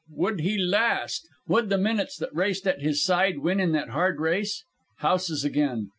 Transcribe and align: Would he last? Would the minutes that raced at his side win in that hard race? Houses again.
Would 0.15 0.39
he 0.41 0.57
last? 0.57 1.27
Would 1.47 1.69
the 1.69 1.77
minutes 1.77 2.17
that 2.17 2.33
raced 2.33 2.65
at 2.67 2.81
his 2.81 3.03
side 3.05 3.37
win 3.37 3.59
in 3.59 3.71
that 3.73 3.89
hard 3.89 4.19
race? 4.19 4.63
Houses 4.97 5.43
again. 5.45 5.89